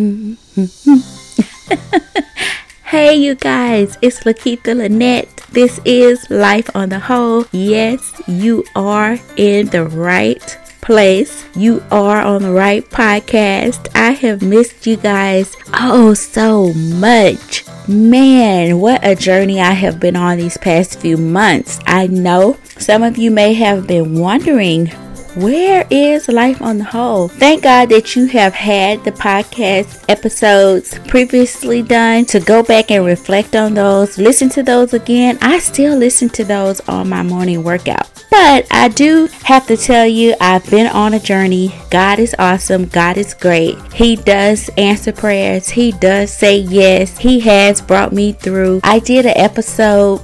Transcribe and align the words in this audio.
hey, 2.84 3.16
you 3.16 3.34
guys, 3.34 3.98
it's 4.00 4.20
Lakeitha 4.20 4.74
Lynette. 4.74 5.44
This 5.50 5.78
is 5.84 6.30
Life 6.30 6.74
on 6.74 6.88
the 6.88 7.00
Whole. 7.00 7.44
Yes, 7.52 8.22
you 8.26 8.64
are 8.74 9.18
in 9.36 9.66
the 9.66 9.84
right 9.84 10.56
place. 10.80 11.44
You 11.54 11.84
are 11.90 12.22
on 12.22 12.40
the 12.40 12.50
right 12.50 12.82
podcast. 12.88 13.88
I 13.94 14.12
have 14.12 14.40
missed 14.40 14.86
you 14.86 14.96
guys 14.96 15.54
oh 15.74 16.14
so 16.14 16.72
much. 16.72 17.66
Man, 17.86 18.80
what 18.80 19.04
a 19.04 19.14
journey 19.14 19.60
I 19.60 19.72
have 19.72 20.00
been 20.00 20.16
on 20.16 20.38
these 20.38 20.56
past 20.56 20.98
few 21.00 21.18
months. 21.18 21.78
I 21.84 22.06
know 22.06 22.56
some 22.78 23.02
of 23.02 23.18
you 23.18 23.30
may 23.30 23.52
have 23.52 23.86
been 23.86 24.18
wondering 24.18 24.90
where 25.34 25.86
is 25.90 26.28
life 26.28 26.60
on 26.60 26.78
the 26.78 26.84
whole? 26.84 27.28
Thank 27.28 27.62
God 27.62 27.88
that 27.90 28.16
you 28.16 28.26
have 28.26 28.52
had 28.52 29.04
the 29.04 29.12
podcast 29.12 30.04
episodes 30.08 30.98
previously 31.06 31.82
done 31.82 32.24
to 32.26 32.40
go 32.40 32.62
back 32.62 32.90
and 32.90 33.04
reflect 33.06 33.54
on 33.54 33.74
those, 33.74 34.18
listen 34.18 34.48
to 34.50 34.62
those 34.62 34.92
again. 34.92 35.38
I 35.40 35.58
still 35.60 35.96
listen 35.96 36.28
to 36.30 36.44
those 36.44 36.80
on 36.88 37.08
my 37.08 37.22
morning 37.22 37.62
workout. 37.62 38.10
But 38.30 38.66
I 38.70 38.88
do 38.88 39.28
have 39.42 39.66
to 39.66 39.76
tell 39.76 40.06
you, 40.06 40.34
I've 40.40 40.68
been 40.70 40.86
on 40.86 41.14
a 41.14 41.20
journey. 41.20 41.74
God 41.90 42.18
is 42.18 42.34
awesome. 42.38 42.86
God 42.86 43.16
is 43.16 43.34
great. 43.34 43.76
He 43.92 44.16
does 44.16 44.68
answer 44.76 45.12
prayers. 45.12 45.68
He 45.68 45.92
does 45.92 46.32
say 46.32 46.56
yes. 46.58 47.18
He 47.18 47.40
has 47.40 47.80
brought 47.80 48.12
me 48.12 48.32
through. 48.32 48.80
I 48.84 48.98
did 48.98 49.26
an 49.26 49.36
episode 49.36 50.22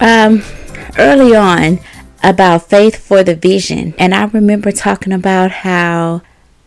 um 0.00 0.42
early 0.98 1.34
on 1.34 1.78
about 2.22 2.68
faith 2.68 2.96
for 2.96 3.22
the 3.22 3.34
vision. 3.34 3.94
And 3.98 4.14
I 4.14 4.24
remember 4.24 4.72
talking 4.72 5.12
about 5.12 5.50
how 5.50 6.22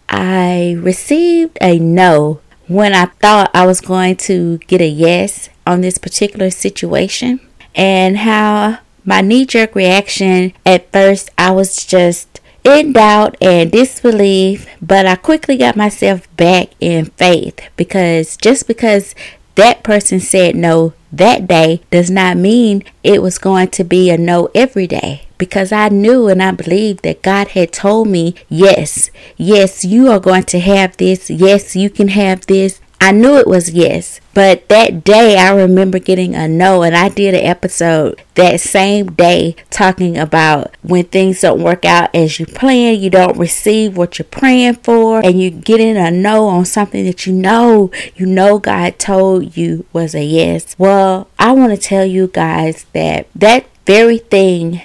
I 0.10 0.78
received 0.80 1.58
a 1.62 1.80
no 1.80 2.42
when 2.68 2.94
I 2.94 3.06
thought 3.06 3.52
I 3.54 3.66
was 3.66 3.82
going 3.82 4.18
to 4.18 4.58
get 4.60 4.82
a 4.82 4.88
yes 4.88 5.50
on 5.68 5.82
this 5.82 5.98
particular 5.98 6.50
situation, 6.50 7.40
and 7.74 8.18
how 8.20 8.80
my 9.04 9.22
knee 9.22 9.46
jerk 9.46 9.76
reaction 9.76 10.54
at 10.66 10.92
first, 10.92 11.30
I 11.38 11.52
was 11.52 11.86
just 11.86 12.42
in 12.64 12.94
doubt 12.94 13.38
and 13.40 13.72
disbelief, 13.72 14.68
but 14.82 15.06
I 15.06 15.16
quickly 15.16 15.58
got 15.58 15.76
myself 15.76 16.28
back 16.36 16.70
in 16.80 17.06
faith 17.06 17.60
because 17.76 18.36
just 18.38 18.68
because 18.68 19.14
that 19.54 19.84
person 19.84 20.20
said 20.20 20.56
no 20.56 20.94
that 21.18 21.48
day 21.48 21.82
does 21.92 22.10
not 22.10 22.38
mean 22.38 22.84
it 23.04 23.22
was 23.22 23.38
going 23.38 23.70
to 23.70 23.84
be 23.84 24.10
a 24.10 24.18
no 24.18 24.50
every 24.54 24.88
day 24.88 25.28
because 25.38 25.72
I 25.72 25.90
knew 25.90 26.28
and 26.28 26.42
I 26.42 26.52
believed 26.52 27.04
that 27.04 27.22
God 27.22 27.50
had 27.50 27.72
told 27.72 28.08
me, 28.08 28.36
yes, 28.50 29.10
yes, 29.38 29.86
you 29.86 30.10
are 30.10 30.20
going 30.20 30.44
to 30.44 30.60
have 30.60 30.98
this. 30.98 31.30
Yes, 31.30 31.76
you 31.76 31.90
can 31.90 32.10
have 32.10 32.46
this. 32.46 32.80
I 33.00 33.12
knew 33.12 33.38
it 33.38 33.48
was 33.48 33.70
yes. 33.72 34.20
But 34.34 34.68
that 34.70 35.04
day, 35.04 35.38
I 35.38 35.54
remember 35.54 36.00
getting 36.00 36.36
a 36.36 36.48
no, 36.48 36.84
and 36.84 36.96
I 36.96 37.10
did 37.10 37.34
an 37.34 37.46
episode 37.46 38.22
that 38.36 38.60
same 38.60 39.12
day 39.14 39.56
talking 39.70 40.18
about 40.18 40.76
when 40.82 41.06
things 41.06 41.42
don't 41.42 41.62
work 41.64 41.86
out 41.86 42.14
as 42.14 42.40
you 42.40 42.46
plan, 42.46 43.00
you 43.00 43.10
don't 43.10 43.38
receive 43.38 43.96
what 43.96 44.18
you're 44.18 44.26
praying 44.26 44.76
for, 44.76 45.24
and 45.24 45.42
you 45.42 45.52
getting 45.52 45.98
a 45.98 46.12
no 46.12 46.48
on 46.48 46.66
something 46.66 47.06
that 47.06 47.26
you 47.26 47.34
know, 47.34 47.92
you 48.16 48.26
know 48.26 48.60
God 48.60 48.98
told 49.00 49.56
you 49.56 49.86
was 49.94 50.16
a 50.16 50.24
yes. 50.24 50.76
Well, 50.78 51.30
I 51.38 51.52
want 51.52 51.74
to 51.74 51.78
tell 51.78 52.06
you 52.06 52.28
guys 52.28 52.86
that 52.94 53.28
that 53.36 53.66
very 53.86 54.18
thing 54.18 54.82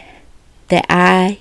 that 0.69 0.87
I 0.89 1.39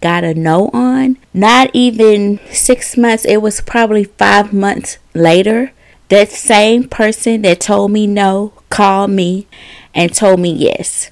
got 0.00 0.24
a 0.24 0.34
no 0.34 0.70
on, 0.72 1.16
not 1.32 1.70
even 1.72 2.38
six 2.50 2.96
months, 2.96 3.24
it 3.24 3.38
was 3.38 3.60
probably 3.60 4.04
five 4.04 4.52
months 4.52 4.98
later. 5.14 5.72
That 6.08 6.30
same 6.30 6.88
person 6.88 7.42
that 7.42 7.60
told 7.60 7.90
me 7.90 8.06
no 8.06 8.52
called 8.70 9.10
me 9.10 9.46
and 9.94 10.14
told 10.14 10.40
me 10.40 10.52
yes. 10.52 11.10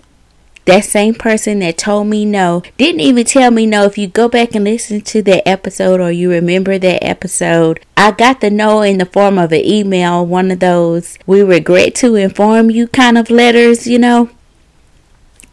That 0.66 0.84
same 0.84 1.14
person 1.14 1.58
that 1.58 1.76
told 1.76 2.06
me 2.06 2.24
no 2.24 2.62
didn't 2.78 3.00
even 3.00 3.26
tell 3.26 3.50
me 3.50 3.66
no. 3.66 3.84
If 3.84 3.98
you 3.98 4.06
go 4.06 4.28
back 4.28 4.54
and 4.54 4.64
listen 4.64 5.02
to 5.02 5.22
that 5.22 5.46
episode 5.46 6.00
or 6.00 6.10
you 6.10 6.30
remember 6.30 6.78
that 6.78 7.04
episode, 7.04 7.80
I 7.96 8.12
got 8.12 8.40
the 8.40 8.50
no 8.50 8.80
in 8.82 8.98
the 8.98 9.04
form 9.04 9.38
of 9.38 9.52
an 9.52 9.64
email, 9.64 10.24
one 10.24 10.50
of 10.50 10.60
those 10.60 11.18
we 11.26 11.42
regret 11.42 11.94
to 11.96 12.14
inform 12.14 12.70
you 12.70 12.86
kind 12.88 13.18
of 13.18 13.30
letters, 13.30 13.86
you 13.86 13.98
know. 13.98 14.30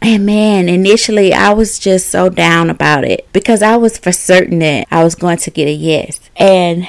And 0.01 0.25
man, 0.25 0.69
initially 0.69 1.33
I 1.33 1.53
was 1.53 1.77
just 1.77 2.07
so 2.07 2.29
down 2.29 2.69
about 2.69 3.03
it 3.03 3.27
because 3.33 3.61
I 3.61 3.75
was 3.75 3.97
for 3.97 4.11
certain 4.11 4.59
that 4.59 4.87
I 4.89 5.03
was 5.03 5.16
going 5.16 5.37
to 5.37 5.51
get 5.51 5.67
a 5.67 5.73
yes. 5.73 6.19
And 6.37 6.87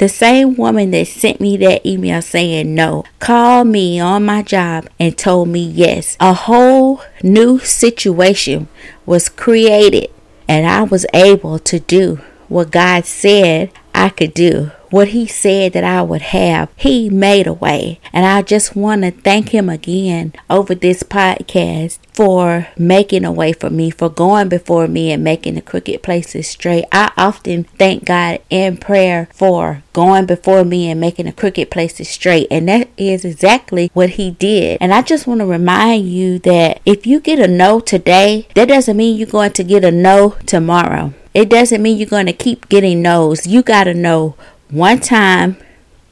the 0.00 0.08
same 0.08 0.56
woman 0.56 0.92
that 0.92 1.06
sent 1.06 1.42
me 1.42 1.58
that 1.58 1.84
email 1.84 2.22
saying 2.22 2.74
no 2.74 3.04
called 3.18 3.66
me 3.66 4.00
on 4.00 4.24
my 4.24 4.40
job 4.40 4.88
and 4.98 5.16
told 5.16 5.46
me 5.46 5.60
yes. 5.60 6.16
A 6.18 6.32
whole 6.32 7.02
new 7.22 7.58
situation 7.58 8.66
was 9.04 9.28
created 9.28 10.10
and 10.48 10.66
I 10.66 10.84
was 10.84 11.04
able 11.12 11.58
to 11.58 11.78
do 11.80 12.18
what 12.48 12.70
God 12.70 13.04
said 13.04 13.70
I 13.94 14.08
could 14.08 14.32
do 14.32 14.70
what 14.90 15.08
he 15.08 15.26
said 15.26 15.72
that 15.72 15.84
I 15.84 16.02
would 16.02 16.22
have, 16.22 16.68
he 16.76 17.08
made 17.08 17.46
a 17.46 17.52
way. 17.52 18.00
And 18.12 18.26
I 18.26 18.42
just 18.42 18.76
want 18.76 19.02
to 19.02 19.10
thank 19.10 19.50
him 19.50 19.68
again 19.68 20.32
over 20.48 20.74
this 20.74 21.02
podcast 21.02 21.98
for 22.12 22.68
making 22.76 23.24
a 23.24 23.32
way 23.32 23.52
for 23.52 23.70
me, 23.70 23.90
for 23.90 24.08
going 24.08 24.48
before 24.48 24.86
me 24.86 25.10
and 25.10 25.24
making 25.24 25.54
the 25.54 25.62
crooked 25.62 26.02
places 26.02 26.48
straight. 26.48 26.84
I 26.92 27.12
often 27.16 27.64
thank 27.64 28.04
God 28.04 28.40
in 28.50 28.76
prayer 28.76 29.28
for 29.32 29.82
going 29.92 30.26
before 30.26 30.64
me 30.64 30.90
and 30.90 31.00
making 31.00 31.26
the 31.26 31.32
crooked 31.32 31.70
places 31.70 32.08
straight. 32.08 32.48
And 32.50 32.68
that 32.68 32.88
is 32.96 33.24
exactly 33.24 33.90
what 33.94 34.10
he 34.10 34.32
did. 34.32 34.78
And 34.80 34.92
I 34.92 35.02
just 35.02 35.26
want 35.26 35.40
to 35.40 35.46
remind 35.46 36.08
you 36.08 36.38
that 36.40 36.80
if 36.84 37.06
you 37.06 37.20
get 37.20 37.38
a 37.38 37.48
no 37.48 37.80
today, 37.80 38.48
that 38.54 38.68
doesn't 38.68 38.96
mean 38.96 39.16
you're 39.16 39.26
going 39.26 39.52
to 39.52 39.64
get 39.64 39.84
a 39.84 39.90
no 39.90 40.36
tomorrow. 40.46 41.14
It 41.32 41.48
doesn't 41.48 41.80
mean 41.80 41.96
you're 41.96 42.08
going 42.08 42.26
to 42.26 42.32
keep 42.32 42.68
getting 42.68 43.02
no's. 43.02 43.46
You 43.46 43.62
got 43.62 43.84
to 43.84 43.94
know 43.94 44.34
one 44.70 45.00
time 45.00 45.56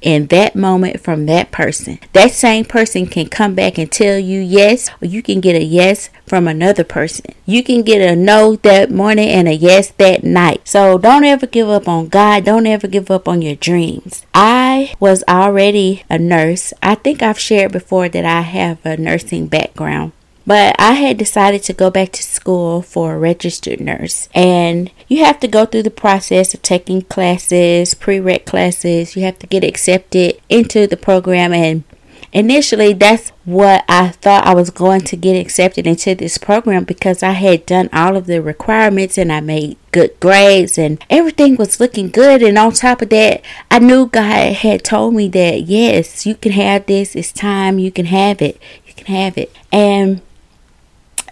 in 0.01 0.27
that 0.29 0.55
moment 0.55 1.01
from 1.01 1.27
that 1.27 1.51
person. 1.51 1.99
That 2.13 2.31
same 2.31 2.65
person 2.65 3.07
can 3.07 3.29
come 3.29 3.55
back 3.55 3.79
and 3.79 3.91
tell 3.91 4.19
you 4.19 4.41
yes, 4.41 4.91
or 5.03 5.07
you 5.07 5.23
can 5.23 5.41
get 5.41 5.57
a 5.57 5.65
yes 5.65 6.11
from 6.27 6.47
another 6.47 6.85
person. 6.85 7.27
You 7.47 7.65
can 7.65 7.83
get 7.83 8.01
a 8.01 8.15
no 8.15 8.57
that 8.57 8.91
morning 8.91 9.29
and 9.29 9.49
a 9.49 9.55
yes 9.55 9.91
that 9.99 10.23
night. 10.25 10.61
So 10.65 10.99
don't 10.99 11.25
ever 11.25 11.47
give 11.47 11.69
up 11.69 11.89
on 11.89 12.09
God. 12.09 12.45
Don't 12.45 12.67
ever 12.67 12.87
give 12.87 13.11
up 13.11 13.27
on 13.27 13.43
your 13.43 13.57
dreams. 13.57 14.25
I 14.35 14.95
was 15.01 15.25
already 15.29 16.05
a 16.09 16.19
nurse. 16.19 16.73
I 16.83 16.95
think 16.95 17.23
I've 17.23 17.39
shared 17.39 17.73
before 17.73 18.09
that 18.09 18.25
I 18.25 18.43
have 18.43 18.85
a 18.85 18.97
nursing 18.97 19.49
background. 19.49 20.13
But 20.49 20.77
I 20.79 20.93
had 20.93 21.19
decided 21.19 21.63
to 21.65 21.75
go 21.75 21.91
back 21.91 22.11
to 22.13 22.23
school 22.23 22.81
for 22.81 23.13
a 23.13 23.19
registered 23.19 23.81
nurse. 23.81 24.31
And 24.35 24.91
you 25.07 25.23
have 25.23 25.39
to 25.41 25.47
go 25.47 25.67
through 25.67 25.83
the 25.83 25.91
process 25.91 26.55
of 26.55 26.63
taking 26.63 27.03
classes, 27.03 27.93
prereq 27.93 28.47
classes. 28.47 29.15
You 29.15 29.25
have 29.25 29.39
to 29.41 29.47
get 29.47 29.63
accepted 29.63 30.41
into 30.49 30.87
the 30.87 30.97
program. 30.97 31.53
And 31.53 31.85
initially 32.33 32.95
that's 32.95 33.29
what 33.45 33.85
I 33.91 34.09
thought 34.09 34.47
I 34.47 34.55
was 34.55 34.71
going 34.71 35.03
to 35.03 35.17
get 35.17 35.39
accepted 35.39 35.87
into 35.87 36.15
this 36.15 36.39
program 36.39 36.85
because 36.85 37.23
I 37.23 37.33
had 37.33 37.67
done 37.67 37.91
all 37.93 38.17
of 38.17 38.25
the 38.25 38.41
requirements 38.41 39.19
and 39.19 39.31
I 39.31 39.41
made 39.41 39.77
good 39.93 40.19
grades 40.19 40.79
and 40.79 41.05
everything 41.11 41.57
was 41.57 41.79
looking 41.79 42.09
good. 42.09 42.43
And 42.43 42.57
on 42.57 42.73
top 42.73 43.03
of 43.03 43.11
that 43.11 43.43
I 43.71 43.81
knew 43.81 44.07
God 44.07 44.55
had 44.55 44.83
told 44.83 45.13
me 45.13 45.29
that 45.29 45.65
yes 45.65 46.25
you 46.25 46.37
can 46.37 46.53
have 46.53 46.87
this. 46.87 47.15
It's 47.15 47.33
time. 47.33 47.79
You 47.79 47.93
can 47.93 48.07
have 48.07 48.41
it. 48.41 48.59
You 48.87 48.95
can 48.95 49.15
have 49.15 49.37
it. 49.37 49.55
And 49.71 50.23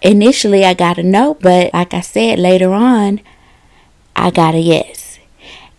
initially 0.01 0.63
I 0.63 0.73
got 0.73 0.97
a 0.97 1.03
no, 1.03 1.35
but 1.35 1.73
like 1.73 1.93
I 1.93 2.01
said 2.01 2.39
later 2.39 2.71
on, 2.73 3.21
I 4.15 4.31
got 4.31 4.55
a 4.55 4.59
yes. 4.59 5.19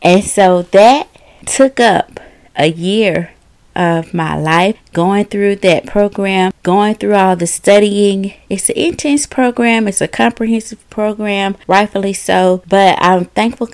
And 0.03 0.25
so 0.25 0.63
that 0.63 1.09
took 1.47 1.81
up 1.81 2.21
a 2.57 2.67
year 2.67 3.33
of 3.75 4.13
my 4.13 4.37
life 4.37 4.77
going 4.93 5.25
through 5.25 5.57
that 5.57 5.87
program, 5.87 6.53
going 6.63 6.97
through 6.97 7.15
all 7.15 7.37
the 7.37 7.47
studying. 7.47 8.35
It's 8.51 8.69
an 8.69 8.77
intense 8.77 9.27
program, 9.27 9.87
it's 9.87 10.01
a 10.01 10.09
comprehensive 10.09 10.89
program, 10.91 11.57
rightfully 11.67 12.13
so, 12.13 12.63
but 12.69 12.99
I'm 13.01 13.27
thankful 13.27 13.69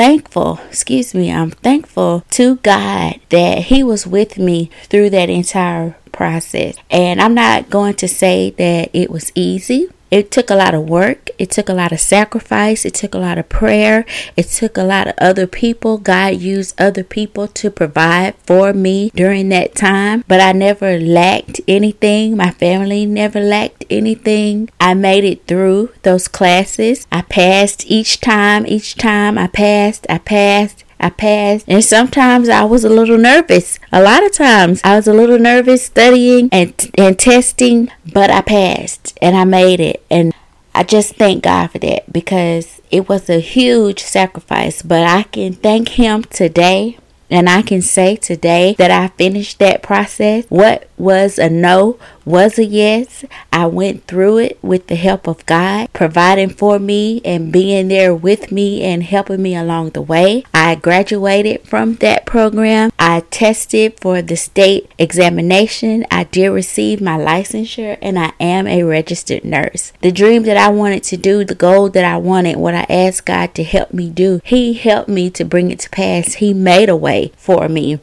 thankful, 0.00 0.58
excuse 0.70 1.14
me, 1.14 1.30
I'm 1.30 1.50
thankful 1.50 2.24
to 2.30 2.56
God 2.56 3.20
that 3.28 3.64
He 3.64 3.82
was 3.82 4.06
with 4.06 4.38
me 4.38 4.70
through 4.84 5.10
that 5.10 5.28
entire 5.28 5.94
process. 6.10 6.74
And 6.90 7.20
I'm 7.20 7.34
not 7.34 7.68
going 7.68 7.96
to 7.96 8.08
say 8.08 8.48
that 8.56 8.88
it 8.94 9.10
was 9.10 9.30
easy. 9.34 9.90
It 10.10 10.30
took 10.30 10.50
a 10.50 10.54
lot 10.54 10.74
of 10.74 10.88
work. 10.88 11.30
It 11.38 11.50
took 11.50 11.68
a 11.68 11.74
lot 11.74 11.92
of 11.92 12.00
sacrifice. 12.00 12.84
It 12.84 12.94
took 12.94 13.14
a 13.14 13.18
lot 13.18 13.38
of 13.38 13.48
prayer. 13.48 14.04
It 14.36 14.48
took 14.48 14.76
a 14.76 14.82
lot 14.82 15.06
of 15.06 15.14
other 15.18 15.46
people. 15.46 15.98
God 15.98 16.36
used 16.36 16.80
other 16.80 17.04
people 17.04 17.46
to 17.48 17.70
provide 17.70 18.34
for 18.46 18.72
me 18.72 19.10
during 19.14 19.48
that 19.50 19.74
time. 19.74 20.24
But 20.26 20.40
I 20.40 20.52
never 20.52 20.98
lacked 20.98 21.60
anything. 21.68 22.36
My 22.36 22.50
family 22.50 23.06
never 23.06 23.40
lacked 23.40 23.84
anything. 23.88 24.68
I 24.80 24.94
made 24.94 25.24
it 25.24 25.46
through 25.46 25.92
those 26.02 26.28
classes. 26.28 27.06
I 27.12 27.22
passed 27.22 27.88
each 27.88 28.20
time. 28.20 28.66
Each 28.66 28.96
time 28.96 29.38
I 29.38 29.46
passed, 29.46 30.06
I 30.08 30.18
passed. 30.18 30.84
I 31.00 31.10
passed. 31.10 31.66
And 31.68 31.84
sometimes 31.84 32.48
I 32.48 32.64
was 32.64 32.84
a 32.84 32.88
little 32.88 33.18
nervous. 33.18 33.78
A 33.92 34.02
lot 34.02 34.24
of 34.24 34.32
times 34.32 34.80
I 34.84 34.96
was 34.96 35.08
a 35.08 35.14
little 35.14 35.38
nervous 35.38 35.84
studying 35.84 36.48
and, 36.52 36.90
and 36.96 37.18
testing, 37.18 37.90
but 38.12 38.30
I 38.30 38.40
passed 38.42 39.18
and 39.20 39.36
I 39.36 39.44
made 39.44 39.80
it. 39.80 40.04
And 40.10 40.34
I 40.74 40.84
just 40.84 41.14
thank 41.16 41.44
God 41.44 41.68
for 41.68 41.78
that 41.78 42.12
because 42.12 42.80
it 42.90 43.08
was 43.08 43.28
a 43.28 43.40
huge 43.40 44.00
sacrifice. 44.02 44.82
But 44.82 45.06
I 45.06 45.24
can 45.24 45.54
thank 45.54 45.90
Him 45.90 46.24
today 46.24 46.98
and 47.30 47.48
I 47.48 47.62
can 47.62 47.80
say 47.80 48.16
today 48.16 48.74
that 48.78 48.90
I 48.90 49.08
finished 49.08 49.60
that 49.60 49.82
process. 49.82 50.46
What 50.48 50.89
was 51.00 51.38
a 51.38 51.48
no 51.48 51.98
was 52.24 52.58
a 52.58 52.64
yes. 52.64 53.24
I 53.52 53.66
went 53.66 54.06
through 54.06 54.38
it 54.38 54.58
with 54.62 54.86
the 54.86 54.94
help 54.94 55.26
of 55.26 55.44
God, 55.46 55.92
providing 55.92 56.50
for 56.50 56.78
me 56.78 57.20
and 57.24 57.52
being 57.52 57.88
there 57.88 58.14
with 58.14 58.52
me 58.52 58.82
and 58.82 59.02
helping 59.02 59.42
me 59.42 59.56
along 59.56 59.90
the 59.90 60.02
way. 60.02 60.44
I 60.54 60.76
graduated 60.76 61.66
from 61.66 61.94
that 61.96 62.26
program. 62.26 62.92
I 62.98 63.20
tested 63.30 63.98
for 64.00 64.22
the 64.22 64.36
state 64.36 64.92
examination. 64.98 66.06
I 66.10 66.24
did 66.24 66.48
receive 66.50 67.00
my 67.00 67.18
licensure 67.18 67.98
and 68.00 68.18
I 68.18 68.32
am 68.38 68.66
a 68.66 68.84
registered 68.84 69.44
nurse. 69.44 69.92
The 70.00 70.12
dream 70.12 70.44
that 70.44 70.56
I 70.56 70.68
wanted 70.68 71.02
to 71.04 71.16
do, 71.16 71.44
the 71.44 71.54
goal 71.54 71.88
that 71.90 72.04
I 72.04 72.16
wanted, 72.16 72.56
what 72.56 72.74
I 72.74 72.86
asked 72.88 73.26
God 73.26 73.54
to 73.54 73.64
help 73.64 73.92
me 73.92 74.10
do, 74.10 74.40
He 74.44 74.74
helped 74.74 75.08
me 75.08 75.30
to 75.30 75.44
bring 75.44 75.70
it 75.70 75.80
to 75.80 75.90
pass. 75.90 76.34
He 76.34 76.54
made 76.54 76.88
a 76.88 76.96
way 76.96 77.32
for 77.36 77.68
me 77.68 78.00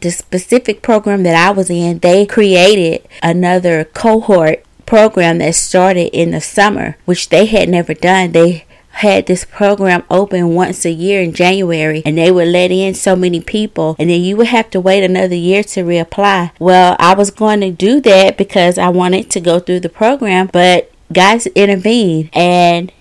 the 0.00 0.10
specific 0.10 0.82
program 0.82 1.22
that 1.24 1.34
I 1.34 1.50
was 1.50 1.70
in, 1.70 1.98
they 1.98 2.26
created 2.26 3.06
another 3.22 3.84
cohort 3.84 4.64
program 4.86 5.38
that 5.38 5.54
started 5.54 6.16
in 6.16 6.30
the 6.30 6.40
summer, 6.40 6.96
which 7.04 7.28
they 7.28 7.46
had 7.46 7.68
never 7.68 7.94
done. 7.94 8.32
They 8.32 8.64
had 8.98 9.26
this 9.26 9.44
program 9.44 10.02
open 10.10 10.54
once 10.54 10.84
a 10.84 10.90
year 10.90 11.22
in 11.22 11.32
January 11.32 12.02
and 12.04 12.18
they 12.18 12.32
would 12.32 12.48
let 12.48 12.72
in 12.72 12.94
so 12.94 13.14
many 13.14 13.40
people 13.40 13.94
and 13.96 14.10
then 14.10 14.20
you 14.20 14.36
would 14.36 14.48
have 14.48 14.68
to 14.70 14.80
wait 14.80 15.04
another 15.04 15.36
year 15.36 15.62
to 15.62 15.84
reapply. 15.84 16.50
Well, 16.58 16.96
I 16.98 17.14
was 17.14 17.30
going 17.30 17.60
to 17.60 17.70
do 17.70 18.00
that 18.00 18.36
because 18.36 18.76
I 18.76 18.88
wanted 18.88 19.30
to 19.30 19.40
go 19.40 19.60
through 19.60 19.80
the 19.80 19.88
program, 19.88 20.50
but 20.52 20.90
God 21.12 21.46
intervened 21.54 22.30
and 22.32 22.92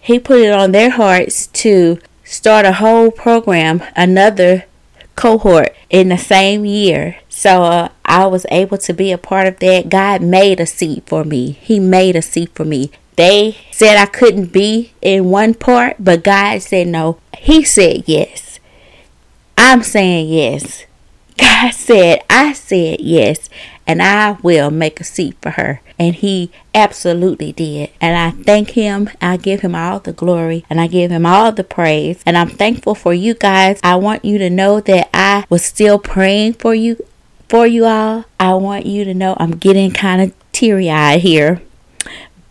he 0.00 0.20
put 0.20 0.40
it 0.40 0.52
on 0.52 0.70
their 0.70 0.90
hearts 0.90 1.48
to 1.48 1.98
start 2.22 2.64
a 2.64 2.74
whole 2.74 3.10
program, 3.10 3.82
another 3.96 4.66
cohort 5.18 5.74
in 5.90 6.08
the 6.08 6.16
same 6.16 6.64
year. 6.64 7.18
So 7.28 7.64
uh, 7.64 7.88
I 8.04 8.26
was 8.26 8.46
able 8.50 8.78
to 8.78 8.92
be 8.92 9.10
a 9.10 9.18
part 9.18 9.48
of 9.48 9.58
that. 9.58 9.88
God 9.88 10.22
made 10.22 10.60
a 10.60 10.66
seat 10.66 11.04
for 11.06 11.24
me. 11.24 11.50
He 11.60 11.80
made 11.80 12.14
a 12.14 12.22
seat 12.22 12.50
for 12.54 12.64
me. 12.64 12.92
They 13.16 13.58
said 13.72 13.96
I 13.96 14.06
couldn't 14.06 14.52
be 14.52 14.92
in 15.02 15.30
one 15.30 15.54
part, 15.54 15.96
but 15.98 16.22
God 16.22 16.62
said 16.62 16.86
no. 16.86 17.18
He 17.36 17.64
said 17.64 18.04
yes. 18.06 18.60
I'm 19.56 19.82
saying 19.82 20.28
yes. 20.28 20.84
God 21.38 21.72
said, 21.72 22.22
I 22.28 22.52
said 22.52 23.00
yes, 23.00 23.48
and 23.86 24.02
I 24.02 24.32
will 24.42 24.70
make 24.70 25.00
a 25.00 25.04
seat 25.04 25.36
for 25.40 25.50
her. 25.50 25.80
And 25.98 26.14
he 26.14 26.52
absolutely 26.74 27.52
did. 27.52 27.90
And 28.00 28.16
I 28.16 28.30
thank 28.42 28.70
him. 28.70 29.10
I 29.20 29.36
give 29.36 29.62
him 29.62 29.74
all 29.74 29.98
the 29.98 30.12
glory 30.12 30.64
and 30.70 30.80
I 30.80 30.86
give 30.86 31.10
him 31.10 31.26
all 31.26 31.50
the 31.50 31.64
praise. 31.64 32.22
And 32.24 32.38
I'm 32.38 32.50
thankful 32.50 32.94
for 32.94 33.12
you 33.12 33.34
guys. 33.34 33.80
I 33.82 33.96
want 33.96 34.24
you 34.24 34.38
to 34.38 34.48
know 34.48 34.80
that 34.82 35.10
I 35.12 35.44
was 35.48 35.64
still 35.64 35.98
praying 35.98 36.52
for 36.54 36.72
you 36.72 37.04
for 37.48 37.66
you 37.66 37.86
all. 37.86 38.26
I 38.38 38.54
want 38.54 38.86
you 38.86 39.04
to 39.04 39.14
know 39.14 39.36
I'm 39.40 39.56
getting 39.56 39.90
kind 39.90 40.22
of 40.22 40.32
teary 40.52 40.88
eyed 40.88 41.22
here. 41.22 41.60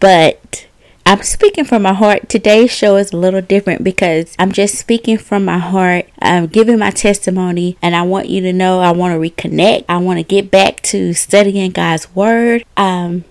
But 0.02 0.67
I'm 1.08 1.24
speaking 1.24 1.64
from 1.64 1.84
my 1.84 1.94
heart. 1.94 2.28
Today's 2.28 2.70
show 2.70 2.98
is 2.98 3.14
a 3.14 3.18
little 3.18 3.40
different 3.40 3.82
because 3.82 4.36
I'm 4.38 4.52
just 4.52 4.76
speaking 4.76 5.18
from 5.18 5.46
my 5.46 5.58
heart. 5.58 6.10
I'm 6.20 6.48
giving 6.48 6.80
my 6.80 6.90
testimony, 6.90 7.78
and 7.82 7.96
I 7.96 8.02
want 8.02 8.28
you 8.28 8.42
to 8.42 8.52
know 8.52 8.82
I 8.82 8.92
want 8.92 9.14
to 9.14 9.18
reconnect. 9.18 9.86
I 9.88 10.00
want 10.00 10.20
to 10.20 10.24
get 10.24 10.52
back 10.52 10.82
to 10.82 11.14
studying 11.14 11.72
God's 11.72 12.14
Word. 12.14 12.66
Um, 12.76 13.24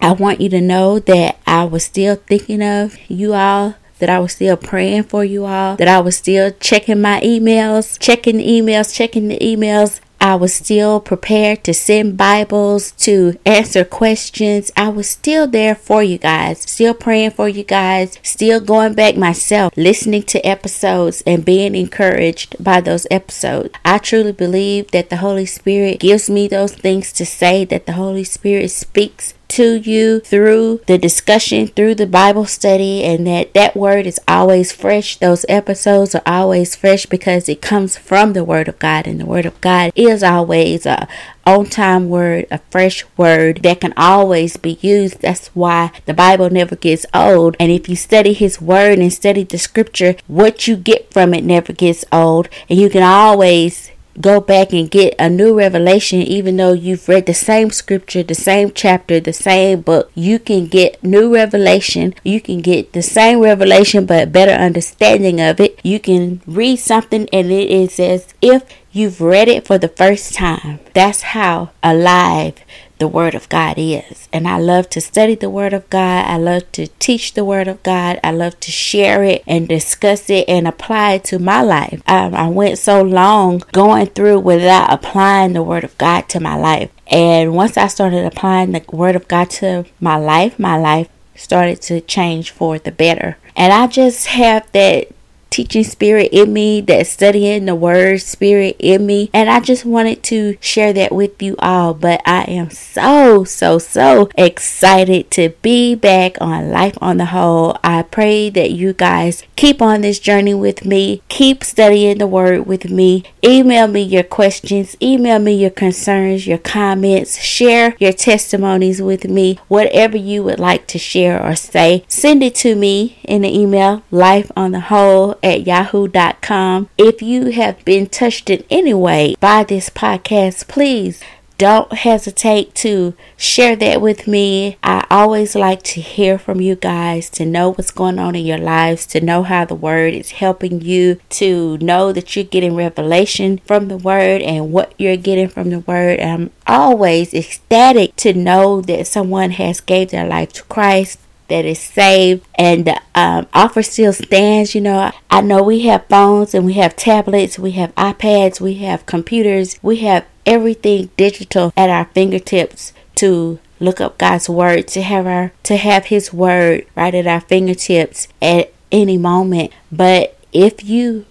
I 0.00 0.10
want 0.14 0.40
you 0.40 0.48
to 0.48 0.60
know 0.60 0.98
that 0.98 1.38
I 1.46 1.62
was 1.62 1.84
still 1.84 2.16
thinking 2.16 2.60
of 2.60 2.98
you 3.08 3.34
all 3.34 3.76
that 4.02 4.10
I 4.10 4.18
was 4.18 4.32
still 4.32 4.56
praying 4.56 5.04
for 5.04 5.24
you 5.24 5.44
all, 5.44 5.76
that 5.76 5.86
I 5.86 6.00
was 6.00 6.16
still 6.16 6.50
checking 6.58 7.00
my 7.00 7.20
emails, 7.20 7.96
checking 8.00 8.38
the 8.38 8.44
emails, 8.44 8.92
checking 8.92 9.28
the 9.28 9.38
emails. 9.38 10.00
I 10.22 10.36
was 10.36 10.54
still 10.54 11.00
prepared 11.00 11.64
to 11.64 11.74
send 11.74 12.16
Bibles, 12.16 12.92
to 12.92 13.36
answer 13.44 13.84
questions. 13.84 14.70
I 14.76 14.88
was 14.88 15.10
still 15.10 15.48
there 15.48 15.74
for 15.74 16.00
you 16.00 16.16
guys, 16.16 16.60
still 16.60 16.94
praying 16.94 17.32
for 17.32 17.48
you 17.48 17.64
guys, 17.64 18.20
still 18.22 18.60
going 18.60 18.94
back 18.94 19.16
myself, 19.16 19.72
listening 19.76 20.22
to 20.22 20.46
episodes 20.46 21.24
and 21.26 21.44
being 21.44 21.74
encouraged 21.74 22.62
by 22.62 22.80
those 22.80 23.04
episodes. 23.10 23.74
I 23.84 23.98
truly 23.98 24.30
believe 24.30 24.92
that 24.92 25.10
the 25.10 25.16
Holy 25.16 25.44
Spirit 25.44 25.98
gives 25.98 26.30
me 26.30 26.46
those 26.46 26.76
things 26.76 27.12
to 27.14 27.26
say, 27.26 27.64
that 27.64 27.86
the 27.86 27.94
Holy 27.94 28.22
Spirit 28.22 28.70
speaks 28.70 29.34
to 29.52 29.74
you 29.74 30.20
through 30.20 30.80
the 30.86 30.96
discussion, 30.96 31.66
through 31.66 31.94
the 31.94 32.06
Bible 32.06 32.46
study, 32.46 33.04
and 33.04 33.26
that 33.26 33.54
that 33.54 33.76
word 33.76 34.06
is 34.06 34.20
always 34.26 34.72
fresh. 34.72 35.16
Those 35.16 35.44
episodes 35.48 36.14
are 36.14 36.22
always 36.26 36.74
fresh 36.74 37.06
because 37.06 37.48
it 37.48 37.60
comes 37.60 37.96
from 37.96 38.32
the 38.32 38.44
Word 38.44 38.68
of 38.68 38.78
God, 38.78 39.06
and 39.06 39.20
the 39.20 39.26
Word 39.26 39.46
of 39.46 39.60
God 39.60 39.92
is 39.94 40.22
always 40.22 40.86
a 40.86 41.06
on 41.44 41.66
time 41.66 42.08
word, 42.08 42.46
a 42.50 42.58
fresh 42.70 43.04
word 43.16 43.62
that 43.62 43.80
can 43.80 43.92
always 43.96 44.56
be 44.56 44.78
used. 44.80 45.20
That's 45.20 45.48
why 45.48 45.90
the 46.06 46.14
Bible 46.14 46.50
never 46.50 46.76
gets 46.76 47.04
old. 47.12 47.56
And 47.58 47.70
if 47.70 47.88
you 47.88 47.96
study 47.96 48.32
His 48.32 48.60
Word 48.60 48.98
and 48.98 49.12
study 49.12 49.44
the 49.44 49.58
Scripture, 49.58 50.16
what 50.26 50.66
you 50.66 50.76
get 50.76 51.12
from 51.12 51.34
it 51.34 51.44
never 51.44 51.72
gets 51.72 52.04
old, 52.10 52.48
and 52.68 52.78
you 52.78 52.88
can 52.88 53.02
always 53.02 53.90
go 54.20 54.40
back 54.40 54.72
and 54.72 54.90
get 54.90 55.14
a 55.18 55.28
new 55.28 55.56
revelation 55.56 56.20
even 56.20 56.56
though 56.56 56.72
you've 56.72 57.08
read 57.08 57.26
the 57.26 57.34
same 57.34 57.70
scripture 57.70 58.22
the 58.22 58.34
same 58.34 58.70
chapter 58.74 59.18
the 59.20 59.32
same 59.32 59.80
book 59.80 60.10
you 60.14 60.38
can 60.38 60.66
get 60.66 61.02
new 61.02 61.34
revelation. 61.34 62.14
You 62.24 62.40
can 62.40 62.60
get 62.60 62.92
the 62.92 63.02
same 63.02 63.40
revelation 63.40 64.06
but 64.06 64.32
better 64.32 64.52
understanding 64.52 65.40
of 65.40 65.60
it. 65.60 65.78
You 65.82 66.00
can 66.00 66.40
read 66.46 66.76
something 66.76 67.28
and 67.32 67.50
it 67.50 67.70
is 67.70 67.98
as 67.98 68.34
if 68.40 68.62
you've 68.92 69.20
read 69.20 69.48
it 69.48 69.66
for 69.66 69.78
the 69.78 69.88
first 69.88 70.34
time 70.34 70.78
that's 70.94 71.22
how 71.22 71.70
alive 71.82 72.56
the 73.02 73.08
Word 73.08 73.34
of 73.34 73.48
God 73.48 73.74
is. 73.78 74.28
And 74.32 74.46
I 74.46 74.58
love 74.58 74.88
to 74.90 75.00
study 75.00 75.34
the 75.34 75.50
Word 75.50 75.72
of 75.72 75.90
God. 75.90 76.24
I 76.24 76.36
love 76.36 76.70
to 76.70 76.86
teach 77.00 77.34
the 77.34 77.44
Word 77.44 77.66
of 77.66 77.82
God. 77.82 78.20
I 78.22 78.30
love 78.30 78.60
to 78.60 78.70
share 78.70 79.24
it 79.24 79.42
and 79.44 79.68
discuss 79.68 80.30
it 80.30 80.48
and 80.48 80.68
apply 80.68 81.14
it 81.14 81.24
to 81.24 81.40
my 81.40 81.62
life. 81.62 82.00
Um, 82.06 82.32
I 82.32 82.48
went 82.48 82.78
so 82.78 83.02
long 83.02 83.64
going 83.72 84.06
through 84.06 84.38
without 84.38 84.92
applying 84.92 85.52
the 85.52 85.64
Word 85.64 85.82
of 85.82 85.98
God 85.98 86.28
to 86.28 86.38
my 86.38 86.54
life. 86.54 86.92
And 87.08 87.56
once 87.56 87.76
I 87.76 87.88
started 87.88 88.24
applying 88.24 88.70
the 88.70 88.84
Word 88.92 89.16
of 89.16 89.26
God 89.26 89.50
to 89.50 89.84
my 89.98 90.14
life, 90.14 90.56
my 90.60 90.76
life 90.76 91.08
started 91.34 91.82
to 91.82 92.00
change 92.02 92.52
for 92.52 92.78
the 92.78 92.92
better. 92.92 93.36
And 93.56 93.72
I 93.72 93.88
just 93.88 94.26
have 94.26 94.70
that 94.70 95.08
teaching 95.52 95.84
spirit 95.84 96.30
in 96.32 96.52
me, 96.52 96.80
that 96.80 97.06
studying 97.06 97.66
the 97.66 97.74
word 97.74 98.20
spirit 98.22 98.74
in 98.78 99.06
me. 99.06 99.30
And 99.32 99.48
I 99.48 99.60
just 99.60 99.84
wanted 99.84 100.22
to 100.24 100.56
share 100.60 100.92
that 100.94 101.12
with 101.12 101.40
you 101.42 101.54
all. 101.58 101.94
But 101.94 102.22
I 102.26 102.44
am 102.44 102.70
so, 102.70 103.44
so, 103.44 103.78
so 103.78 104.30
excited 104.36 105.30
to 105.32 105.50
be 105.62 105.94
back 105.94 106.40
on 106.40 106.70
Life 106.70 106.96
on 107.00 107.18
the 107.18 107.26
Whole. 107.26 107.76
I 107.84 108.02
pray 108.02 108.48
that 108.50 108.70
you 108.70 108.94
guys 108.94 109.44
keep 109.54 109.82
on 109.82 110.00
this 110.00 110.18
journey 110.18 110.54
with 110.54 110.84
me, 110.84 111.22
keep 111.28 111.62
studying 111.62 112.18
the 112.18 112.26
word 112.26 112.66
with 112.66 112.90
me. 112.90 113.24
Email 113.44 113.86
me 113.88 114.00
your 114.00 114.22
questions, 114.22 114.96
email 115.02 115.38
me 115.38 115.52
your 115.52 115.70
concerns, 115.70 116.46
your 116.46 116.58
comments, 116.58 117.38
share 117.38 117.94
your 117.98 118.12
testimonies 118.12 119.02
with 119.02 119.24
me, 119.28 119.58
whatever 119.68 120.16
you 120.16 120.42
would 120.42 120.58
like 120.58 120.86
to 120.86 120.98
share 120.98 121.42
or 121.44 121.54
say. 121.54 122.04
Send 122.08 122.42
it 122.42 122.54
to 122.56 122.74
me 122.74 123.18
in 123.24 123.42
the 123.42 123.54
email, 123.54 124.02
life 124.10 124.50
on 124.56 124.72
the 124.72 124.80
whole 124.80 125.36
at 125.42 125.66
yahoo.com. 125.66 126.88
If 126.98 127.22
you 127.22 127.50
have 127.50 127.84
been 127.84 128.06
touched 128.06 128.50
in 128.50 128.64
any 128.70 128.94
way 128.94 129.34
by 129.40 129.64
this 129.64 129.90
podcast, 129.90 130.68
please 130.68 131.22
don't 131.62 131.92
hesitate 131.92 132.74
to 132.74 133.14
share 133.36 133.76
that 133.76 134.00
with 134.00 134.26
me. 134.26 134.78
I 134.82 135.06
always 135.08 135.54
like 135.54 135.84
to 135.84 136.00
hear 136.00 136.36
from 136.36 136.60
you 136.60 136.74
guys, 136.74 137.30
to 137.30 137.46
know 137.46 137.70
what's 137.70 137.92
going 137.92 138.18
on 138.18 138.34
in 138.34 138.44
your 138.44 138.58
lives, 138.58 139.06
to 139.06 139.20
know 139.20 139.44
how 139.44 139.64
the 139.64 139.76
word 139.76 140.12
is 140.12 140.32
helping 140.32 140.80
you, 140.80 141.20
to 141.30 141.78
know 141.78 142.12
that 142.12 142.34
you're 142.34 142.44
getting 142.44 142.74
revelation 142.74 143.58
from 143.58 143.86
the 143.86 143.96
word 143.96 144.42
and 144.42 144.72
what 144.72 144.92
you're 144.98 145.16
getting 145.16 145.48
from 145.48 145.70
the 145.70 145.78
word. 145.78 146.18
I'm 146.18 146.50
always 146.66 147.32
ecstatic 147.32 148.16
to 148.16 148.32
know 148.32 148.80
that 148.80 149.06
someone 149.06 149.52
has 149.52 149.80
gave 149.80 150.10
their 150.10 150.26
life 150.26 150.52
to 150.54 150.64
Christ 150.64 151.20
that 151.52 151.64
is 151.64 151.78
saved 151.78 152.46
and 152.56 152.86
the 152.86 153.00
um, 153.14 153.46
offer 153.52 153.82
still 153.82 154.12
stands 154.12 154.74
you 154.74 154.80
know. 154.80 155.12
I 155.30 155.40
know 155.40 155.62
we 155.62 155.80
have 155.82 156.06
phones 156.06 156.54
and 156.54 156.64
we 156.64 156.74
have 156.74 156.96
tablets 156.96 157.58
we 157.58 157.72
have 157.72 157.94
ipads 157.94 158.60
we 158.60 158.74
have 158.74 159.06
computers 159.06 159.78
we 159.82 159.96
have 159.98 160.26
everything 160.44 161.10
digital 161.16 161.72
at 161.76 161.90
our 161.90 162.06
fingertips 162.06 162.92
to 163.14 163.58
look 163.78 164.00
up 164.00 164.16
god's 164.18 164.48
word 164.48 164.86
to 164.88 165.02
have 165.02 165.26
our 165.26 165.52
to 165.62 165.76
have 165.76 166.06
his 166.06 166.32
word 166.32 166.86
right 166.94 167.14
at 167.14 167.26
our 167.26 167.40
fingertips 167.40 168.28
at 168.40 168.72
any 168.92 169.16
moment. 169.16 169.72
But 169.90 170.36
if 170.52 170.84
you 170.84 171.24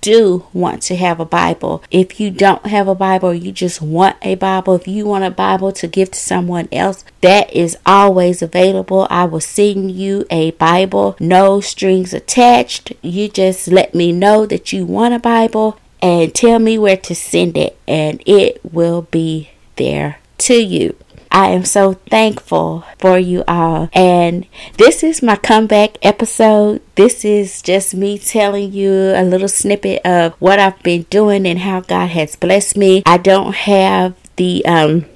do 0.00 0.46
want 0.52 0.82
to 0.82 0.96
have 0.96 1.20
a 1.20 1.24
Bible, 1.24 1.82
if 1.90 2.20
you 2.20 2.30
don't 2.30 2.66
have 2.66 2.88
a 2.88 2.94
Bible, 2.94 3.34
you 3.34 3.52
just 3.52 3.80
want 3.82 4.16
a 4.22 4.34
Bible, 4.34 4.74
if 4.74 4.88
you 4.88 5.06
want 5.06 5.24
a 5.24 5.30
Bible 5.30 5.72
to 5.72 5.86
give 5.86 6.10
to 6.12 6.18
someone 6.18 6.68
else, 6.72 7.04
that 7.20 7.52
is 7.52 7.76
always 7.84 8.42
available. 8.42 9.06
I 9.10 9.24
will 9.24 9.40
send 9.40 9.92
you 9.92 10.26
a 10.30 10.52
Bible, 10.52 11.16
no 11.20 11.60
strings 11.60 12.14
attached. 12.14 12.92
You 13.02 13.28
just 13.28 13.68
let 13.68 13.94
me 13.94 14.12
know 14.12 14.46
that 14.46 14.72
you 14.72 14.86
want 14.86 15.14
a 15.14 15.18
Bible 15.18 15.78
and 16.00 16.34
tell 16.34 16.58
me 16.58 16.78
where 16.78 16.96
to 16.96 17.14
send 17.14 17.56
it, 17.56 17.78
and 17.86 18.22
it 18.26 18.60
will 18.72 19.02
be 19.02 19.50
there 19.76 20.20
to 20.38 20.54
you. 20.54 20.96
I 21.30 21.48
am 21.48 21.64
so 21.64 21.94
thankful 21.94 22.84
for 22.98 23.18
you 23.18 23.44
all. 23.46 23.88
And 23.92 24.46
this 24.76 25.02
is 25.02 25.22
my 25.22 25.36
comeback 25.36 25.98
episode. 26.02 26.82
This 26.94 27.24
is 27.24 27.62
just 27.62 27.94
me 27.94 28.18
telling 28.18 28.72
you 28.72 28.92
a 29.14 29.22
little 29.22 29.48
snippet 29.48 30.00
of 30.04 30.34
what 30.34 30.58
I've 30.58 30.82
been 30.82 31.02
doing 31.10 31.46
and 31.46 31.60
how 31.60 31.80
God 31.80 32.08
has 32.08 32.36
blessed 32.36 32.76
me. 32.76 33.02
I 33.06 33.18
don't 33.18 33.54
have 33.54 34.14
the 34.36 34.64
um 34.66 35.06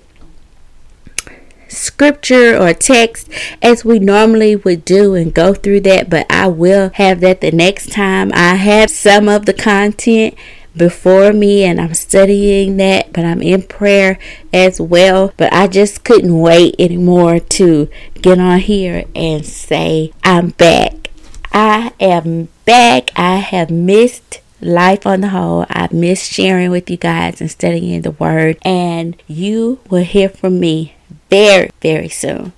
scripture 1.72 2.56
or 2.60 2.74
text 2.74 3.30
as 3.62 3.84
we 3.84 3.98
normally 3.98 4.54
would 4.56 4.84
do 4.84 5.14
and 5.14 5.32
go 5.32 5.54
through 5.54 5.80
that, 5.80 6.10
but 6.10 6.26
I 6.30 6.46
will 6.46 6.90
have 6.94 7.20
that 7.20 7.40
the 7.40 7.50
next 7.50 7.90
time 7.90 8.30
I 8.34 8.56
have 8.56 8.90
some 8.90 9.28
of 9.28 9.46
the 9.46 9.54
content 9.54 10.34
before 10.76 11.32
me 11.32 11.64
and 11.64 11.80
I'm 11.80 11.94
studying 11.94 12.76
that, 12.78 13.12
but 13.12 13.24
I'm 13.24 13.42
in 13.42 13.62
prayer 13.62 14.18
as 14.52 14.80
well. 14.80 15.32
But 15.36 15.52
I 15.52 15.66
just 15.66 16.04
couldn't 16.04 16.38
wait 16.38 16.74
anymore 16.78 17.38
to 17.38 17.88
get 18.20 18.38
on 18.38 18.60
here 18.60 19.04
and 19.14 19.44
say, 19.44 20.12
I'm 20.24 20.50
back. 20.50 21.10
I 21.52 21.92
am 22.00 22.48
back. 22.64 23.10
I 23.16 23.36
have 23.36 23.70
missed 23.70 24.40
life 24.60 25.06
on 25.06 25.20
the 25.20 25.28
whole. 25.28 25.66
I 25.68 25.88
miss 25.92 26.24
sharing 26.24 26.70
with 26.70 26.88
you 26.88 26.96
guys 26.96 27.40
and 27.40 27.50
studying 27.50 28.02
the 28.02 28.12
word, 28.12 28.58
and 28.62 29.20
you 29.26 29.80
will 29.90 30.04
hear 30.04 30.28
from 30.28 30.60
me 30.60 30.94
very, 31.28 31.70
very 31.80 32.08
soon. 32.08 32.52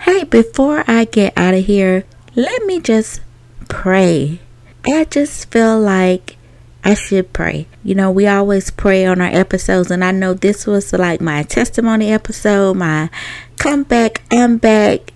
Hey, 0.00 0.24
before 0.24 0.84
I 0.86 1.04
get 1.04 1.36
out 1.36 1.54
of 1.54 1.66
here, 1.66 2.04
let 2.36 2.64
me 2.64 2.80
just 2.80 3.20
pray. 3.68 4.40
I 4.84 5.04
just 5.04 5.50
feel 5.50 5.78
like 5.78 6.36
I 6.82 6.94
should 6.94 7.32
pray. 7.32 7.66
You 7.84 7.94
know, 7.94 8.10
we 8.10 8.26
always 8.26 8.70
pray 8.70 9.04
on 9.04 9.20
our 9.20 9.28
episodes, 9.28 9.90
and 9.90 10.04
I 10.04 10.12
know 10.12 10.34
this 10.34 10.66
was 10.66 10.92
like 10.92 11.20
my 11.20 11.42
testimony 11.42 12.12
episode, 12.12 12.76
my 12.76 13.10
come 13.58 13.82
back, 13.82 14.22
I'm 14.30 14.56
back, 14.56 15.12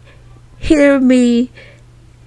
hear 0.59 1.01
me 1.01 1.51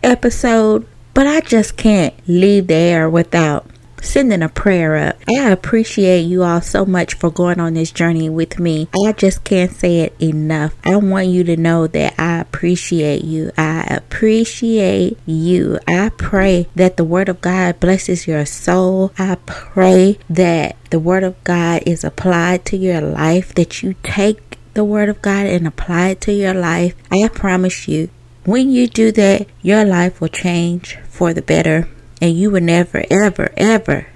episode, 0.03 0.87
but 1.13 1.27
I 1.27 1.41
just 1.41 1.77
can't 1.77 2.15
leave 2.27 2.67
the 2.67 2.73
air 2.73 3.09
without 3.09 3.67
sending 4.07 4.41
a 4.41 4.49
prayer 4.49 4.95
up. 4.95 5.17
I 5.27 5.49
appreciate 5.49 6.21
you 6.21 6.43
all 6.43 6.61
so 6.61 6.85
much 6.85 7.13
for 7.15 7.29
going 7.29 7.59
on 7.59 7.73
this 7.73 7.91
journey 7.91 8.29
with 8.29 8.59
me. 8.59 8.87
I 9.05 9.11
just 9.11 9.43
can't 9.43 9.71
say 9.71 10.01
it 10.01 10.15
enough. 10.21 10.73
I 10.83 10.95
want 10.95 11.27
you 11.27 11.43
to 11.43 11.57
know 11.57 11.87
that 11.87 12.15
I 12.17 12.39
appreciate 12.39 13.23
you. 13.23 13.51
I 13.57 13.81
appreciate 13.89 15.17
you. 15.25 15.79
I 15.87 16.09
pray 16.17 16.67
that 16.75 16.97
the 16.97 17.03
Word 17.03 17.29
of 17.29 17.41
God 17.41 17.79
blesses 17.79 18.27
your 18.27 18.45
soul. 18.45 19.11
I 19.17 19.35
pray 19.45 20.17
that 20.29 20.77
the 20.89 20.99
Word 20.99 21.23
of 21.23 21.43
God 21.43 21.83
is 21.85 22.03
applied 22.03 22.65
to 22.65 22.77
your 22.77 23.01
life, 23.01 23.53
that 23.55 23.83
you 23.83 23.95
take 24.03 24.57
the 24.73 24.85
Word 24.85 25.09
of 25.09 25.21
God 25.21 25.47
and 25.47 25.67
apply 25.67 26.09
it 26.09 26.21
to 26.21 26.31
your 26.31 26.53
life. 26.53 26.95
I 27.11 27.27
promise 27.27 27.87
you, 27.87 28.09
when 28.45 28.71
you 28.71 28.87
do 28.87 29.11
that, 29.11 29.47
your 29.61 29.83
life 29.83 30.21
will 30.21 30.29
change 30.29 30.97
for 31.09 31.33
the 31.33 31.41
better 31.41 31.89
and 32.21 32.35
you 32.35 32.51
will 32.51 32.61
never, 32.61 33.03
ever, 33.09 33.51
ever 33.57 34.07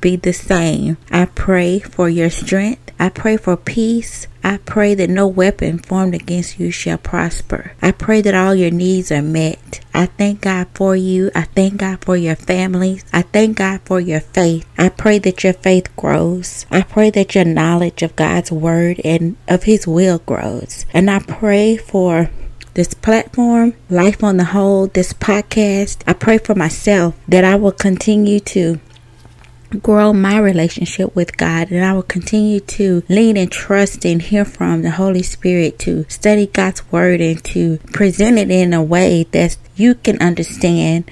be 0.00 0.16
the 0.16 0.34
same. 0.34 0.98
I 1.10 1.24
pray 1.24 1.78
for 1.78 2.10
your 2.10 2.28
strength. 2.28 2.92
I 2.98 3.08
pray 3.08 3.38
for 3.38 3.56
peace. 3.56 4.26
I 4.42 4.58
pray 4.58 4.94
that 4.94 5.08
no 5.08 5.26
weapon 5.26 5.78
formed 5.78 6.14
against 6.14 6.60
you 6.60 6.70
shall 6.70 6.98
prosper. 6.98 7.72
I 7.80 7.92
pray 7.92 8.20
that 8.20 8.34
all 8.34 8.54
your 8.54 8.70
needs 8.70 9.10
are 9.10 9.22
met. 9.22 9.80
I 9.94 10.04
thank 10.04 10.42
God 10.42 10.68
for 10.74 10.94
you. 10.94 11.30
I 11.34 11.44
thank 11.44 11.78
God 11.78 12.04
for 12.04 12.18
your 12.18 12.36
families. 12.36 13.02
I 13.14 13.22
thank 13.22 13.56
God 13.56 13.80
for 13.86 13.98
your 13.98 14.20
faith. 14.20 14.66
I 14.76 14.90
pray 14.90 15.18
that 15.20 15.42
your 15.42 15.54
faith 15.54 15.94
grows. 15.96 16.66
I 16.70 16.82
pray 16.82 17.08
that 17.10 17.34
your 17.34 17.46
knowledge 17.46 18.02
of 18.02 18.14
God's 18.14 18.52
word 18.52 19.00
and 19.02 19.36
of 19.48 19.62
his 19.62 19.86
will 19.86 20.18
grows. 20.18 20.84
And 20.92 21.10
I 21.10 21.20
pray 21.20 21.78
for 21.78 22.28
this 22.74 22.92
platform, 22.92 23.74
Life 23.88 24.22
on 24.22 24.36
the 24.36 24.44
Whole, 24.44 24.88
this 24.88 25.12
podcast. 25.12 26.02
I 26.06 26.12
pray 26.12 26.38
for 26.38 26.54
myself 26.54 27.14
that 27.28 27.44
I 27.44 27.54
will 27.54 27.72
continue 27.72 28.40
to 28.40 28.80
grow 29.82 30.12
my 30.12 30.38
relationship 30.38 31.14
with 31.16 31.36
God 31.36 31.70
and 31.70 31.84
I 31.84 31.92
will 31.92 32.02
continue 32.02 32.60
to 32.60 33.02
lean 33.08 33.36
and 33.36 33.50
trust 33.50 34.04
and 34.04 34.20
hear 34.20 34.44
from 34.44 34.82
the 34.82 34.92
Holy 34.92 35.22
Spirit 35.22 35.78
to 35.80 36.04
study 36.08 36.46
God's 36.46 36.90
Word 36.92 37.20
and 37.20 37.42
to 37.46 37.78
present 37.92 38.38
it 38.38 38.50
in 38.50 38.72
a 38.72 38.82
way 38.82 39.24
that 39.32 39.56
you 39.76 39.94
can 39.94 40.20
understand, 40.20 41.10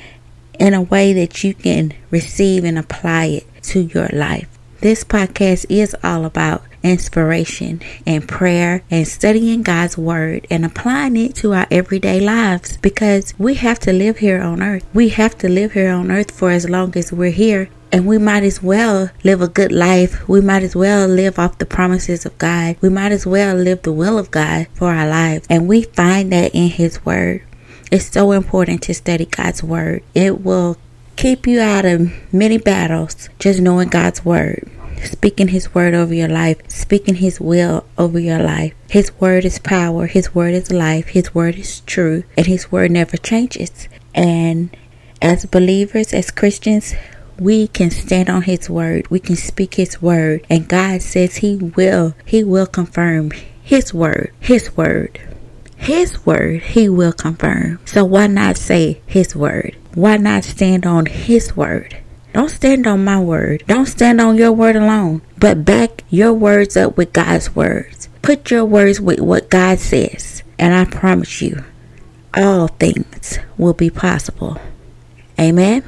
in 0.59 0.75
a 0.75 0.83
way 0.83 1.13
that 1.13 1.43
you 1.43 1.55
can 1.55 1.95
receive 2.11 2.65
and 2.65 2.79
apply 2.79 3.27
it 3.27 3.63
to 3.63 3.81
your 3.81 4.09
life. 4.13 4.49
This 4.83 5.05
podcast 5.05 5.67
is 5.69 5.95
all 6.03 6.25
about 6.25 6.65
inspiration 6.83 7.81
and 8.05 8.27
prayer 8.27 8.83
and 8.91 9.07
studying 9.07 9.63
God's 9.63 9.97
word 9.97 10.45
and 10.51 10.65
applying 10.65 11.17
it 11.17 11.37
to 11.37 11.55
our 11.55 11.69
everyday 11.71 12.19
lives 12.19 12.79
because 12.79 13.33
we 13.39 13.55
have 13.55 13.79
to 13.79 13.93
live 13.93 14.19
here 14.19 14.43
on 14.43 14.61
earth. 14.61 14.85
We 14.93 15.11
have 15.11 15.39
to 15.39 15.49
live 15.49 15.75
here 15.75 15.93
on 15.93 16.11
earth 16.11 16.33
for 16.33 16.51
as 16.51 16.69
long 16.69 16.97
as 16.97 17.13
we're 17.13 17.31
here. 17.31 17.69
And 17.93 18.09
we 18.09 18.19
might 18.19 18.43
as 18.43 18.61
well 18.61 19.11
live 19.23 19.41
a 19.41 19.47
good 19.47 19.71
life. 19.71 20.29
We 20.29 20.41
might 20.41 20.65
as 20.65 20.75
well 20.75 21.07
live 21.07 21.39
off 21.39 21.59
the 21.59 21.65
promises 21.65 22.27
of 22.27 22.37
God. 22.39 22.75
We 22.81 22.89
might 22.89 23.13
as 23.13 23.25
well 23.25 23.55
live 23.55 23.83
the 23.83 23.93
will 23.93 24.19
of 24.19 24.33
God 24.33 24.67
for 24.75 24.93
our 24.93 25.09
lives. 25.09 25.47
And 25.49 25.69
we 25.69 25.83
find 25.83 26.33
that 26.33 26.53
in 26.57 26.71
His 26.71 27.05
Word. 27.05 27.45
It's 27.93 28.07
so 28.07 28.33
important 28.33 28.83
to 28.83 28.95
study 28.95 29.27
God's 29.27 29.63
Word. 29.63 30.03
It 30.13 30.41
will 30.41 30.77
keep 31.17 31.47
you 31.47 31.61
out 31.61 31.85
of 31.85 32.13
many 32.33 32.59
battles 32.59 33.29
just 33.39 33.61
knowing 33.61 33.89
God's 33.89 34.25
Word 34.25 34.71
speaking 35.05 35.49
His 35.49 35.75
word 35.75 35.95
over 35.95 36.15
your 36.15 36.29
life, 36.29 36.59
speaking 36.69 37.17
His 37.17 37.41
will 37.41 37.85
over 37.99 38.19
your 38.19 38.39
life. 38.39 38.75
His 38.89 39.13
word 39.21 39.45
is 39.45 39.59
power, 39.59 40.07
His 40.07 40.35
word 40.35 40.55
is 40.55 40.71
life, 40.71 41.09
His 41.09 41.35
word 41.35 41.57
is 41.57 41.81
true, 41.81 42.25
and 42.37 42.47
His 42.47 42.71
word 42.71 42.91
never 42.91 43.17
changes. 43.17 43.89
And 44.15 44.77
as 45.21 45.47
believers, 45.47 46.13
as 46.13 46.31
Christians, 46.31 46.95
we 47.39 47.69
can 47.69 47.91
stand 47.91 48.29
on 48.29 48.43
His 48.43 48.69
word, 48.69 49.09
we 49.11 49.19
can 49.19 49.37
speak 49.37 49.75
His 49.75 50.01
word, 50.01 50.47
and 50.49 50.69
God 50.69 51.03
says 51.03 51.37
He 51.37 51.57
will, 51.57 52.15
He 52.25 52.45
will 52.45 52.67
confirm 52.67 53.33
His 53.63 53.93
word, 53.93 54.33
His 54.41 54.77
word. 54.77 55.21
His 55.83 56.25
word 56.25 56.63
he 56.63 56.89
will 56.89 57.13
confirm. 57.13 57.81
So 57.85 58.05
why 58.05 58.29
not 58.29 58.57
say 58.57 59.01
his 59.05 59.35
word? 59.35 59.77
Why 59.95 60.17
not 60.17 60.45
stand 60.45 60.87
on 60.87 61.07
his 61.07 61.57
word? 61.57 61.99
Don't 62.33 62.51
stand 62.51 62.87
on 62.87 63.05
my 63.05 63.19
word. 63.19 63.65
Don't 63.67 63.87
stand 63.87 64.21
on 64.21 64.37
your 64.37 64.53
word 64.53 64.77
alone, 64.77 65.23
but 65.39 65.65
back 65.65 66.05
your 66.09 66.33
words 66.33 66.77
up 66.77 66.97
with 66.97 67.13
God's 67.13 67.57
words. 67.57 68.09
Put 68.23 68.53
your 68.53 68.65
words 68.65 69.01
with 69.01 69.19
what 69.19 69.51
God 69.51 69.81
says, 69.81 70.45
and 70.57 70.73
I 70.73 70.85
promise 70.85 71.43
you, 71.43 71.65
all 72.33 72.69
things 72.69 73.41
will 73.59 73.75
be 73.75 73.91
possible. 73.91 74.59
Amen. 75.39 75.83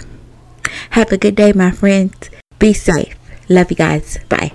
Have 0.91 1.13
a 1.13 1.19
good 1.19 1.37
day, 1.37 1.53
my 1.53 1.71
friends. 1.71 2.31
Be 2.59 2.73
safe. 2.73 3.17
Love 3.49 3.71
you 3.71 3.77
guys. 3.77 4.19
Bye. 4.29 4.53